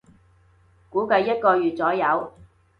[0.89, 2.33] 估計一個月左右